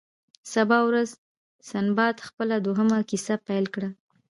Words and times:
سبا 0.53 0.77
ورځ 0.89 1.09
سنباد 1.69 2.15
خپله 2.27 2.55
دوهمه 2.65 2.99
کیسه 3.09 3.35
پیل 3.47 3.65
کړه. 3.73 3.89